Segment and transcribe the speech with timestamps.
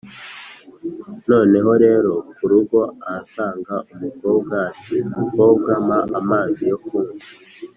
[1.29, 7.17] noneho rero ku rugo ahasanga umukobwa ati mukobwa mpa amazi yo kunywa.